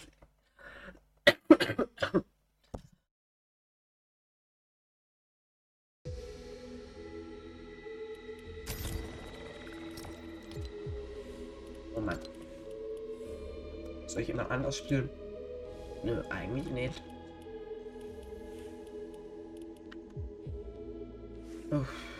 Soll 14.07 14.21
ich 14.21 14.29
jemand 14.29 14.49
anders 14.51 14.77
spielen? 14.77 15.09
Nö, 16.05 16.23
eigentlich 16.29 16.69
nicht. 16.71 17.03
Uff. 21.75 22.14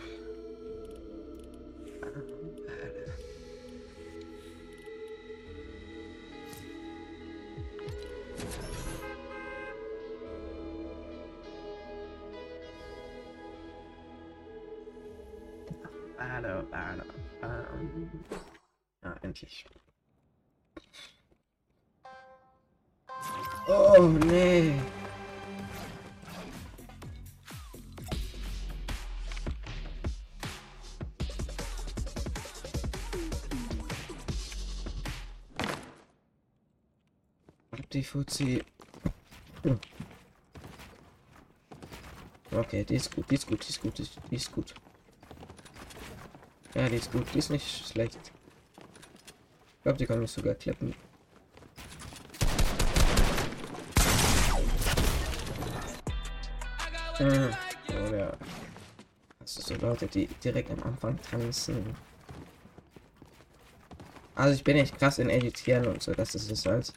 Fuzzi. 38.06 38.62
Hm. 39.62 39.78
Okay, 42.52 42.84
die 42.84 42.94
ist 42.94 43.14
gut, 43.14 43.30
die 43.30 43.34
ist 43.34 43.46
gut, 43.46 43.62
die 43.66 43.70
ist 43.70 43.80
gut, 43.82 44.10
die 44.30 44.36
ist 44.36 44.52
gut. 44.52 44.74
Ja, 46.74 46.88
die 46.88 46.96
ist 46.96 47.12
gut, 47.12 47.26
die 47.34 47.38
ist 47.38 47.50
nicht 47.50 47.88
schlecht. 47.88 48.18
Ich 49.76 49.82
glaube, 49.82 49.98
die 49.98 50.06
kann 50.06 50.20
mich 50.20 50.30
sogar 50.30 50.54
klippen. 50.54 50.94
Hm. 57.16 57.50
Oder 58.06 58.36
du 59.40 59.62
so 59.62 59.74
Leute, 59.76 60.06
die 60.06 60.26
direkt 60.26 60.70
am 60.70 60.82
Anfang 60.82 61.18
tanzen? 61.22 61.96
Also 64.34 64.54
ich 64.54 64.64
bin 64.64 64.76
echt 64.76 64.98
krass 64.98 65.18
in 65.18 65.30
Editieren 65.30 65.86
und 65.86 66.02
so, 66.02 66.12
das 66.12 66.34
ist 66.34 66.50
es 66.50 66.66
halt. 66.66 66.92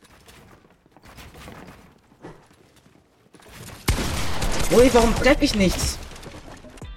Ui, 4.71 4.93
warum 4.93 5.15
treffe 5.15 5.45
ich 5.45 5.55
nichts? 5.55 5.97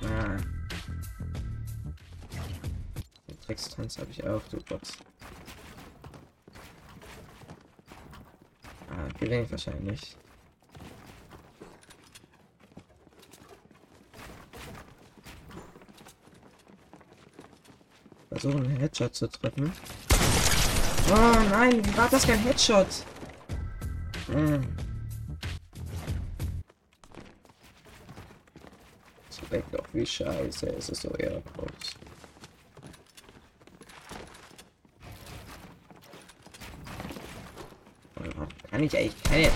Ah. 0.03 0.37
Den 3.29 3.41
Trickstanz 3.41 3.99
habe 3.99 4.11
ich 4.11 4.23
auch, 4.25 4.43
du 4.51 4.59
Gott. 4.69 4.83
Ah, 8.91 9.09
gewinne 9.19 9.45
ich 9.45 9.51
wahrscheinlich. 9.51 10.17
Versuchen, 18.29 18.67
einen 18.67 18.77
Headshot 18.77 19.15
zu 19.15 19.29
treffen. 19.29 19.73
Oh 21.11 21.39
nein, 21.51 21.83
wie 21.85 21.97
war 21.97 22.09
das 22.11 22.27
kein 22.27 22.39
Headshot? 22.41 22.87
Hm. 24.27 24.82
Denkt 29.53 29.75
doch, 29.75 29.85
wie 29.93 30.07
scheiße 30.07 30.67
ist 30.67 30.89
es 30.89 31.03
so 31.03 31.11
eher 31.11 31.43
groß. 31.43 31.95
Kann 38.71 38.83
ich 38.83 38.97
eigentlich 38.97 39.23
keine. 39.25 39.51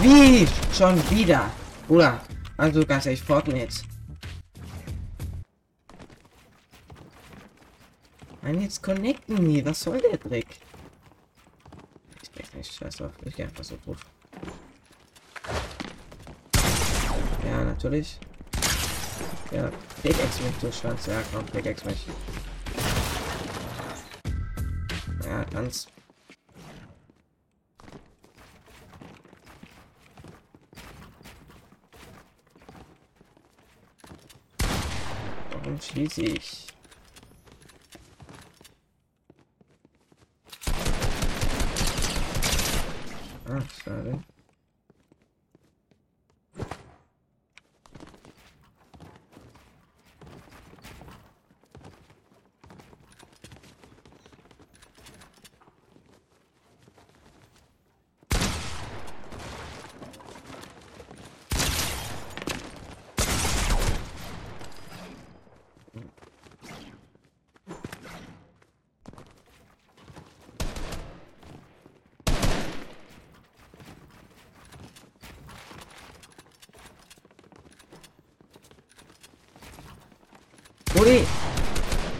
Wie? 0.00 0.48
Schon 0.72 1.10
wieder? 1.10 1.50
Bruder, 1.86 2.18
also 2.56 2.86
ganz 2.86 3.04
ehrlich, 3.04 3.22
Fortnite. 3.22 3.82
Mann, 8.40 8.62
jetzt 8.62 8.82
connecten 8.82 9.34
nie. 9.34 9.62
Was 9.66 9.80
soll 9.80 10.00
der 10.00 10.16
Dreck? 10.16 10.46
Ich 12.22 12.30
bin 12.30 12.46
nicht 12.54 12.72
scheiß 12.72 12.96
drauf. 12.96 13.12
Ich 13.26 13.36
gehe 13.36 13.44
einfach 13.44 13.64
so 13.64 13.76
drauf. 13.84 13.98
Ja, 17.54 17.62
natürlich. 17.62 18.18
Ja, 19.52 19.70
Pickaxe 20.02 20.42
mich, 20.42 20.56
du 20.60 20.72
Schwanz. 20.72 21.06
Ja, 21.06 21.22
komm, 21.32 21.46
Pickaxe 21.46 21.86
mich. 21.86 22.04
Ja, 25.24 25.44
ganz. 25.44 25.86
Warum 35.52 35.80
schließe 35.80 36.22
ich? 36.22 36.66
Ah, 43.46 43.62
schade. 43.84 44.24
Buddy. 81.04 81.26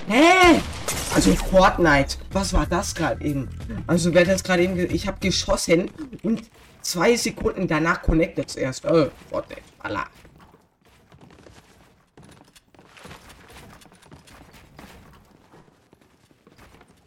Hä? 0.09 0.61
Also 1.14 1.35
Fortnite. 1.37 2.18
Was 2.33 2.53
war 2.53 2.66
das 2.66 2.94
gerade 2.94 3.25
eben? 3.25 3.49
Also 3.87 4.12
wer 4.12 4.27
das 4.27 4.44
gerade 4.44 4.62
eben... 4.62 4.77
Ich 4.94 5.07
habe 5.07 5.18
geschossen 5.20 5.90
und 6.23 6.42
zwei 6.83 7.16
Sekunden 7.16 7.66
danach 7.66 8.03
connected 8.03 8.47
es 8.47 8.57
erst. 8.57 8.85
Oh, 8.85 9.09
Fortnite. 9.31 9.62
Alla. 9.79 10.07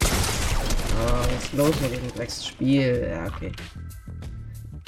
Oh, 0.01 1.27
was 1.29 1.43
ist 1.43 1.53
los 1.53 1.79
mit 1.81 1.91
diesem 1.91 2.11
Drecksspiel? 2.15 3.07
Ja, 3.11 3.27
okay. 3.27 3.51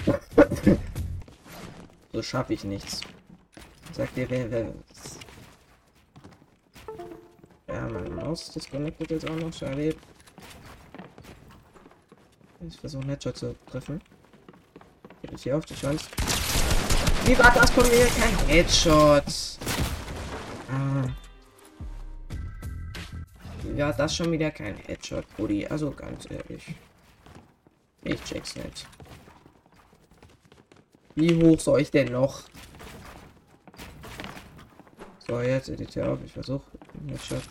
so 2.14 2.24
schaffe 2.24 2.54
ich 2.54 2.64
nichts. 2.64 3.02
Sagt 3.92 4.18
ihr, 4.18 4.28
wer, 4.28 4.50
wer... 4.50 4.74
meine 8.40 8.48
Maus 8.48 8.52
disconnected 8.52 9.12
jetzt 9.12 9.30
auch 9.30 9.36
noch. 9.36 9.54
Schade. 9.54 9.96
Ich 12.68 12.78
versuche 12.78 13.08
Headshot 13.08 13.38
zu 13.38 13.56
treffen. 13.70 14.02
Geht 15.22 15.34
es 15.34 15.44
hier 15.44 15.58
auf 15.58 15.66
die 15.66 15.76
Chance. 15.76 16.08
Wie 17.26 17.38
war 17.38 17.54
das 17.54 17.72
von 17.72 17.88
mir? 17.88 18.06
Kein 18.08 18.48
Headshot. 18.48 19.24
Ah. 20.72 21.08
Ja, 23.76 23.92
das 23.94 24.16
schon 24.16 24.32
wieder 24.32 24.52
kein 24.52 24.76
Headshot, 24.76 25.26
Buddy. 25.38 25.68
Also 25.68 25.92
ganz 25.92 26.30
ehrlich. 26.30 26.76
Ich 28.04 28.22
check's 28.24 28.56
nicht. 28.56 28.88
Wie 31.16 31.42
hoch 31.44 31.60
soll 31.60 31.82
ich 31.82 31.92
denn 31.92 32.12
noch? 32.12 32.44
So, 35.28 35.42
jetzt 35.42 35.70
edit 35.70 35.98
auf. 36.00 36.20
Ich 36.26 36.34
versuche. 36.34 36.66
Headshot. 37.08 37.44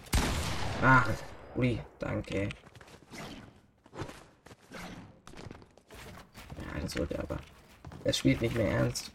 Ach, 0.80 1.08
ui, 1.56 1.80
danke. 1.98 2.48
Ja, 6.56 6.80
das 6.80 6.92
sollte 6.92 7.18
aber. 7.18 7.38
Er 8.04 8.12
spielt 8.12 8.40
nicht 8.40 8.54
mehr 8.54 8.70
ernst. 8.70 9.10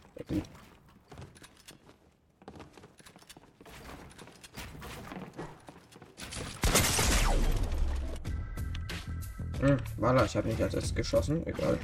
Hm, 9.60 9.78
voilà, 9.98 10.26
ich 10.26 10.36
habe 10.36 10.48
nicht 10.48 10.60
als 10.60 10.74
erstes 10.74 10.94
geschossen. 10.94 11.46
Egal. 11.46 11.78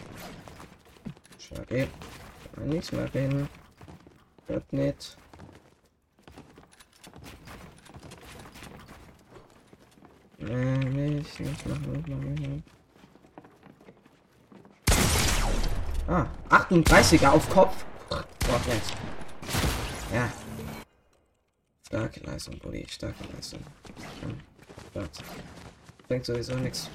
Schade. 1.39 1.89
Kann 2.53 2.65
man 2.65 2.69
nichts 2.69 2.93
mehr 2.93 3.13
reden. 3.15 3.49
Hört 4.47 4.71
nicht. 10.57 11.41
Nee, 11.41 11.47
nicht, 11.47 11.67
machen, 11.67 11.93
nicht 11.93 12.09
machen, 12.09 12.35
nicht 12.35 12.43
machen. 12.43 12.65
Ah, 16.09 16.27
38er 16.51 17.29
auf 17.31 17.49
Kopf. 17.51 17.85
Gott, 18.09 18.27
jetzt. 18.67 18.93
Ja. 20.13 20.29
Starke 21.87 22.21
Leistung, 22.21 22.59
Buddy. 22.59 22.85
Starke 22.89 23.25
Leistung. 23.33 23.61
Gott. 24.93 25.11
Bringt 26.09 26.25
sowieso 26.25 26.55
nichts. 26.57 26.91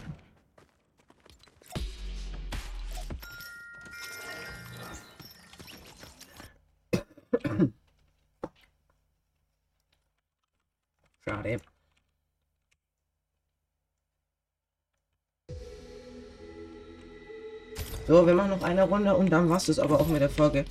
So, 18.08 18.26
wir 18.26 18.36
machen 18.36 18.52
noch 18.52 18.62
eine 18.62 18.84
Runde 18.84 19.16
und 19.16 19.32
dann 19.32 19.50
war's 19.50 19.68
es 19.68 19.80
aber 19.80 20.00
auch 20.00 20.08
mit 20.08 20.22
der 20.22 20.30
Folge. 20.30 20.66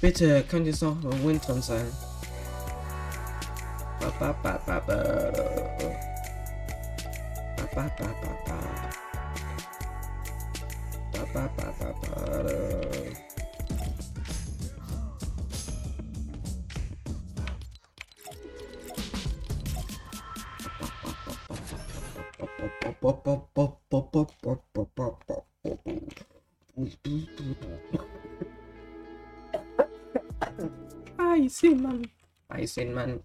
Bitte, 0.00 0.44
könnt 0.48 0.66
jetzt 0.66 0.82
noch 0.82 0.96
Win 1.24 1.40
drin 1.40 1.60
sein. 1.60 1.86
Eisenmann. 31.56 32.10
Eisenmann. 32.48 33.22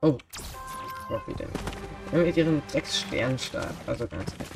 Oh. 0.00 0.16
Rocky 1.10 1.34
denn. 1.34 1.48
Mit 2.12 2.36
ihrem 2.36 2.62
Dreckssternstab. 2.68 3.74
Also 3.86 4.06
ganz 4.06 4.32
ehrlich. 4.38 4.54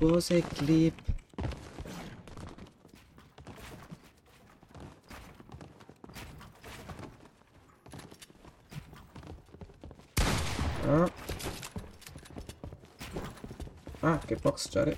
Was 0.00 0.30
a 0.30 0.40
clip. 0.40 0.94
Ah. 10.86 11.08
Ah, 14.02 14.18
geboxt, 14.26 14.72
schade. 14.72 14.96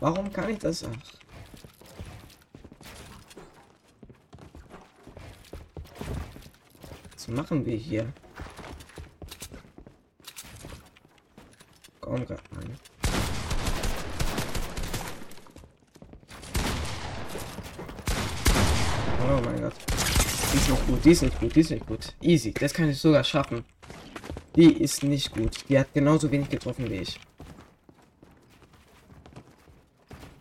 Warum 0.00 0.32
kann 0.32 0.48
ich 0.48 0.58
das? 0.58 0.84
Ach. 0.84 1.29
Machen 7.30 7.64
wir 7.64 7.76
hier? 7.76 8.12
Komm 12.00 12.26
grad 12.26 12.42
mal. 12.52 12.64
Oh 19.22 19.40
mein 19.44 19.60
Gott. 19.60 19.74
Die 20.52 20.56
ist 20.56 20.68
nicht 20.68 20.86
gut, 20.86 21.04
die 21.04 21.10
ist 21.10 21.22
nicht 21.22 21.40
gut, 21.40 21.54
die 21.54 21.60
ist 21.60 21.70
nicht 21.70 21.86
gut. 21.86 22.14
Easy, 22.20 22.52
das 22.52 22.74
kann 22.74 22.88
ich 22.88 22.98
sogar 22.98 23.22
schaffen. 23.22 23.64
Die 24.56 24.82
ist 24.82 25.02
nicht 25.04 25.30
gut. 25.32 25.68
Die 25.68 25.78
hat 25.78 25.92
genauso 25.94 26.30
wenig 26.30 26.48
getroffen 26.48 26.90
wie 26.90 26.96
ich. 26.96 27.20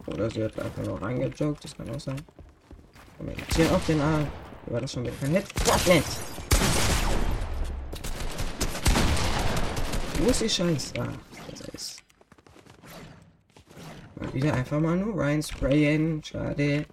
Oder 0.08 0.30
sie 0.32 0.44
hat 0.44 0.60
einfach 0.60 0.84
nur 0.84 1.00
reingejoggt, 1.00 1.64
das 1.64 1.78
kann 1.78 1.90
auch 1.92 2.00
sein. 2.00 2.20
Komm, 3.18 3.30
hier 3.56 3.72
auf 3.72 3.86
den 3.86 4.02
Arm. 4.02 4.28
War 4.66 4.82
das 4.82 4.92
schon 4.92 5.04
wieder 5.04 5.14
kein 5.22 5.32
Hit? 5.32 5.46
Fortnite! 5.64 6.29
Wo 10.20 10.30
ist 10.30 10.42
die 10.42 10.50
Scheiße? 10.50 10.94
Ah, 11.00 11.08
das 11.50 11.62
ist. 11.70 12.04
Mal 14.16 14.34
wieder 14.34 14.54
einfach 14.54 14.80
mal 14.80 14.98
nur 14.98 15.18
rein 15.18 15.42
sprayen. 15.42 16.22
Schade. 16.24 16.86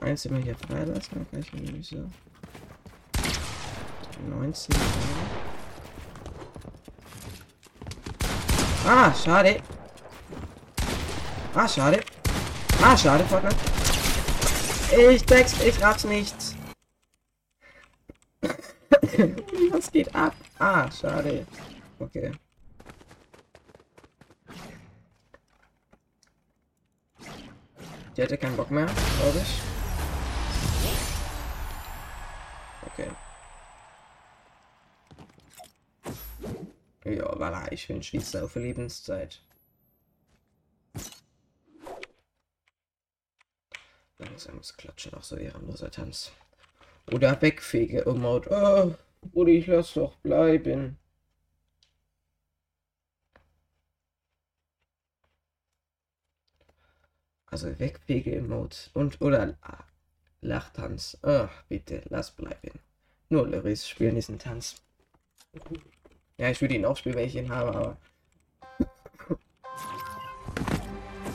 Eins 0.00 0.26
immer 0.26 0.38
hier 0.38 0.54
freilassen, 0.56 1.10
dann 1.14 1.30
kann 1.30 1.40
ich 1.40 1.52
mir 1.54 1.72
nicht 1.72 1.88
so. 1.88 2.10
19. 4.28 4.76
Ah, 8.86 9.12
schade. 9.14 9.60
Ah, 11.54 11.66
schade. 11.66 12.00
Ah, 12.82 12.96
schade, 12.96 13.24
Fortnite. 13.24 13.56
Ich 15.10 15.24
deck's, 15.24 15.54
ich 15.62 15.82
raff's 15.82 16.04
nicht. 16.04 16.34
Was 19.78 19.92
geht 19.92 20.12
ab? 20.12 20.34
Ah, 20.58 20.90
schade. 20.90 21.46
Okay. 22.00 22.32
Die 28.16 28.22
hätte 28.22 28.36
keinen 28.36 28.56
Bock 28.56 28.72
mehr, 28.72 28.86
glaube 28.86 29.38
ich. 29.38 29.60
Okay. 32.86 33.08
Ja, 37.04 37.32
voilà, 37.36 37.70
ich 37.70 37.86
bin 37.86 38.02
Schweizer 38.02 38.46
auf 38.46 38.56
Lebenszeit. 38.56 39.40
Langsames 44.18 44.76
Klatschen, 44.76 45.14
auch 45.14 45.22
so 45.22 45.36
ehrenloser 45.36 45.92
Tanz. 45.92 46.32
Oder 47.12 47.40
wegfege 47.40 48.04
Emote. 48.06 48.50
Oh, 48.50 49.07
oder 49.32 49.50
ich 49.50 49.66
lass 49.66 49.94
doch 49.94 50.16
bleiben. 50.16 50.98
Also 57.46 57.78
wegfege 57.78 58.36
Emote. 58.36 58.90
Und 58.94 59.20
oder 59.20 59.56
Lachtanz. 60.40 61.18
Ach, 61.22 61.62
bitte, 61.68 62.02
lass 62.08 62.30
bleiben. 62.30 62.78
Nur 63.30 63.48
Loris 63.48 63.88
spielen 63.88 64.14
diesen 64.14 64.38
Tanz. 64.38 64.82
Ja, 66.36 66.50
ich 66.50 66.60
würde 66.60 66.74
ihn 66.74 66.84
auch 66.84 66.96
spielen, 66.96 67.16
wenn 67.16 67.26
ich 67.26 67.36
ihn 67.36 67.50
habe, 67.50 67.74
aber. 67.74 67.96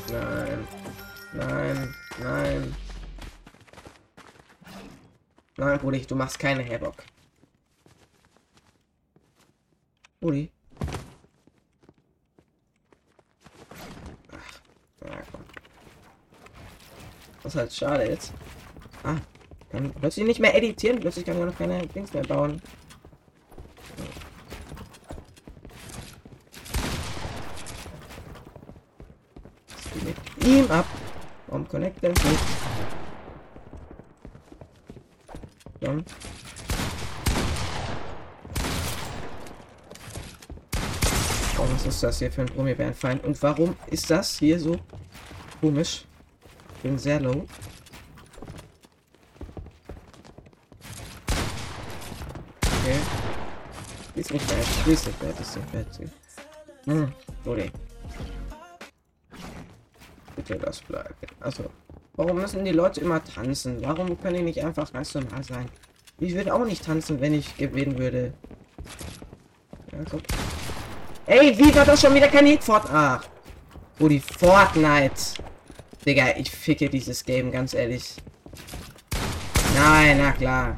Nein. 0.09 0.67
Nein. 1.33 1.95
Nein. 2.19 2.75
Nein, 5.57 5.79
Brudi, 5.79 6.05
du 6.05 6.15
machst 6.15 6.39
keine 6.39 6.67
Havoc. 6.67 7.03
Brudi. 10.23 10.49
Ach. 14.31 15.19
Das 17.43 17.53
ist 17.53 17.59
halt 17.59 17.73
schade 17.73 18.05
jetzt. 18.05 18.33
Ah, 19.03 19.17
kann 19.69 19.91
plötzlich 19.91 20.25
nicht 20.25 20.39
mehr 20.39 20.55
editieren. 20.55 21.01
Plötzlich 21.01 21.25
kann 21.25 21.41
auch 21.41 21.45
noch 21.45 21.57
keine 21.57 21.85
Dings 21.87 22.13
mehr 22.13 22.23
bauen. 22.23 22.61
mit 30.03 30.45
ihm 30.45 30.71
ab. 30.71 30.85
Warum 31.47 31.67
connect 31.67 32.01
denn 32.01 32.11
nicht? 32.13 32.43
Dann. 35.81 36.05
Oh, 41.63 41.72
was 41.85 41.95
ist 41.95 42.03
das 42.03 42.19
hier 42.19 42.31
für 42.31 42.41
ein 42.41 42.47
Brombeerenfeind? 42.47 43.23
Und 43.25 43.41
warum 43.43 43.75
ist 43.87 44.09
das 44.09 44.39
hier 44.39 44.57
so 44.59 44.79
komisch? 45.59 46.05
Ich 46.77 46.81
bin 46.83 46.97
sehr 46.97 47.19
low. 47.19 47.45
Okay. 52.65 52.99
Ist 54.15 54.31
nicht 54.31 54.47
bad. 54.47 54.87
Ist 54.87 55.07
nicht 55.07 55.19
bad. 55.19 55.39
Ist 55.39 55.55
nicht 55.57 55.71
bad. 55.71 56.09
Hm, 56.85 57.13
okay. 57.45 57.71
Bitte 60.35 60.55
das 60.55 60.81
bleiben. 60.81 61.13
Also, 61.41 61.65
warum 62.13 62.37
müssen 62.37 62.63
die 62.63 62.71
Leute 62.71 63.01
immer 63.01 63.21
tanzen? 63.23 63.81
Warum 63.81 64.19
können 64.21 64.37
die 64.37 64.43
nicht 64.43 64.63
einfach 64.63 64.91
ganz 64.91 65.13
normal 65.13 65.43
sein? 65.43 65.69
Ich 66.19 66.33
würde 66.33 66.53
auch 66.53 66.65
nicht 66.65 66.85
tanzen, 66.85 67.19
wenn 67.19 67.33
ich 67.33 67.57
gewinnen 67.57 67.97
würde. 67.97 68.33
Ja, 69.91 69.99
so. 70.09 70.19
Ey, 71.25 71.57
wie 71.57 71.73
war 71.73 71.85
das 71.85 72.01
schon 72.01 72.13
wieder 72.13 72.27
kein 72.27 72.45
Hit 72.45 72.63
Fort? 72.63 72.85
Ach. 72.91 73.23
Oh, 73.99 74.07
die 74.07 74.19
Fortnite. 74.19 75.15
Digga, 76.05 76.35
ich 76.35 76.51
ficke 76.51 76.89
dieses 76.89 77.23
Game, 77.23 77.51
ganz 77.51 77.73
ehrlich. 77.73 78.15
Nein, 79.75 80.17
na 80.17 80.31
klar. 80.33 80.77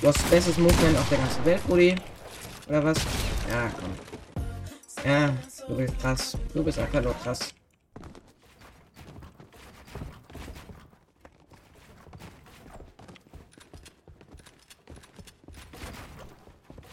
Du 0.00 0.08
hast 0.08 0.18
das 0.18 0.30
bestes 0.30 0.58
Movement 0.58 0.98
auf 0.98 1.08
der 1.08 1.18
ganzen 1.18 1.44
Welt, 1.44 1.66
Brudi. 1.66 1.94
Oder 2.68 2.84
was? 2.84 2.98
Ja, 3.48 3.70
komm. 3.78 5.04
Ja, 5.04 5.34
Du 5.68 5.76
bist 5.76 5.98
krass. 6.00 6.36
Du 6.52 6.64
bist 6.64 6.78
einfach 6.80 7.00
nur 7.00 7.14
krass. 7.14 7.54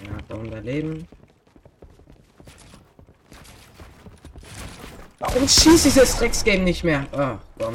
Ja, 0.03 0.17
da 0.27 0.35
unser 0.35 0.61
Leben. 0.61 1.07
Warum 5.47 5.59
schießt 5.61 5.85
dieses 5.85 6.17
Drecksgame 6.17 6.63
nicht 6.65 6.83
mehr? 6.83 7.07
Oh, 7.13 7.37
komm. 7.57 7.73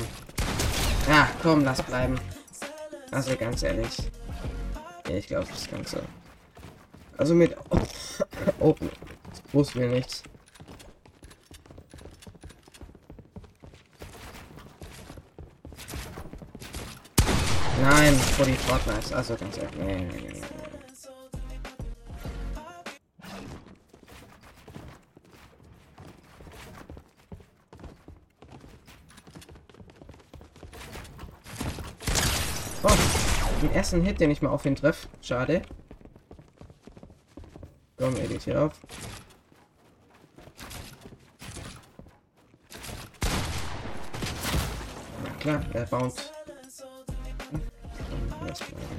Ja, 1.08 1.26
komm, 1.42 1.64
lass 1.64 1.80
bleiben. 1.80 2.20
Also 3.11 3.35
ganz 3.35 3.62
ehrlich. 3.62 3.96
Ja, 5.08 5.16
ich 5.16 5.26
glaube 5.26 5.46
das 5.50 5.70
Ganze. 5.70 6.02
Also 7.16 7.35
mit 7.35 7.56
Open. 8.61 8.90
Das 9.30 9.54
wussten 9.54 9.80
wir 9.80 9.88
nichts. 9.88 10.22
Nein, 17.80 18.14
vor 18.37 18.44
die 18.44 18.52
Fortnite. 18.52 19.16
Also 19.16 19.35
ganz 19.35 19.56
ehrlich. 19.56 19.76
Nee, 19.78 19.94
nee, 19.94 20.20
nee, 20.20 20.31
ersten 33.82 34.02
Hit, 34.02 34.20
den 34.20 34.30
ich 34.30 34.40
mal 34.40 34.50
auf 34.50 34.64
ihn 34.64 34.76
treffe. 34.76 35.08
Schade. 35.22 35.60
Komm, 37.96 38.14
edit 38.14 38.42
hier 38.42 38.62
auf. 38.62 38.80
Na 45.24 45.30
klar, 45.40 45.64
er 45.72 45.86
bounce 45.86 46.30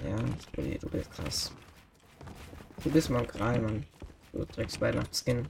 ja, 0.05 0.77
du 0.81 0.89
bist 0.89 1.11
krass. 1.11 1.51
Du 2.83 2.89
bist 2.89 3.09
mal 3.09 3.25
gerade, 3.25 3.59
Mann. 3.61 3.85
Du 4.33 4.43
trägst 4.43 4.81
Weihnachtsskin. 4.81 5.47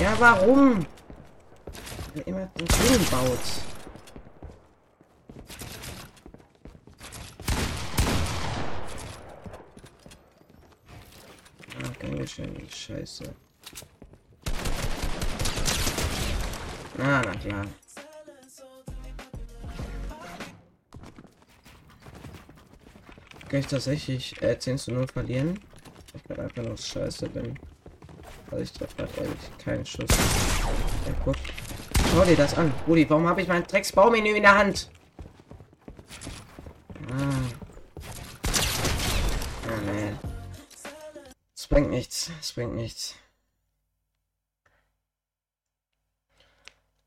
Ja, 0.00 0.14
warum? 0.20 0.86
Wer 2.14 2.26
immer 2.26 2.46
den 2.58 2.66
Film 2.68 3.04
baut. 3.10 3.38
Ah, 11.80 12.26
schöne 12.26 12.68
Scheiße. 12.68 13.34
Ah, 16.98 17.22
na 17.24 17.34
klar. 17.34 17.66
Kann 23.48 23.60
ich 23.60 23.66
tatsächlich 23.66 24.40
äh, 24.42 24.58
10 24.58 24.78
zu 24.78 24.92
0 24.92 25.06
verlieren? 25.08 25.58
Ich 26.14 26.24
gerade 26.24 26.42
einfach 26.42 26.62
nur 26.62 26.76
scheiße 26.76 27.28
bin. 27.30 27.58
Also 28.50 28.62
ich 28.62 28.72
treffe 28.72 28.96
gerade 28.96 29.12
eigentlich 29.20 29.58
keinen 29.58 29.86
Schuss. 29.86 30.10
Ja, 31.06 31.14
guck. 31.24 31.36
Schau 32.12 32.24
dir 32.26 32.36
das 32.36 32.54
an. 32.58 32.70
Rudi, 32.86 33.08
warum 33.08 33.26
habe 33.26 33.40
ich 33.40 33.48
mein 33.48 33.66
Drecksbaumenü 33.66 34.34
in 34.34 34.42
der 34.42 34.54
Hand? 34.54 34.90
Ah. 37.10 37.14
Ah, 39.66 39.80
nee. 39.86 40.12
Es 41.56 41.66
bringt 41.66 41.88
nichts. 41.88 42.30
Es 42.38 42.52
bringt 42.52 42.74
nichts. 42.74 43.14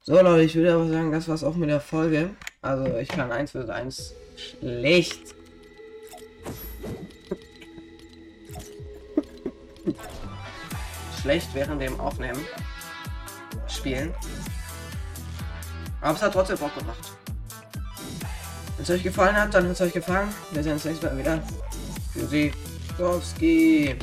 So 0.01 0.15
Leute, 0.15 0.41
ich 0.41 0.55
würde 0.55 0.73
aber 0.73 0.87
sagen, 0.87 1.11
das 1.11 1.27
war's 1.27 1.43
auch 1.43 1.53
mit 1.53 1.69
der 1.69 1.81
Folge. 1.81 2.31
Also 2.63 2.97
ich 2.97 3.09
kann 3.09 3.31
1 3.31 3.51
für 3.51 3.71
1 3.71 4.15
schlecht. 4.37 5.35
schlecht 11.21 11.49
während 11.53 11.79
dem 11.79 11.99
Aufnehmen 11.99 12.43
spielen. 13.67 14.15
Aber 16.05 16.15
es 16.15 16.21
hat 16.21 16.33
trotzdem 16.33 16.57
Bock 16.59 16.77
gemacht. 16.77 16.99
Wenn 18.77 18.83
es 18.83 18.89
euch 18.91 19.01
gefallen 19.01 19.35
hat, 19.35 19.51
dann 19.55 19.63
hat 19.63 19.71
es 19.71 19.81
euch 19.81 19.91
gefallen. 19.91 20.27
Wir 20.51 20.61
sehen 20.61 20.73
uns 20.73 20.85
nächstes 20.85 21.09
Mal 21.09 21.17
wieder. 21.17 21.41
Tschüssi. 22.13 22.53
Kowski. 22.95 23.97